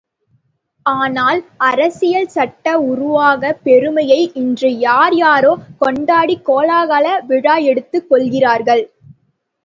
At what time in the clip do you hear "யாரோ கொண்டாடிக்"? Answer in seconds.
5.15-6.43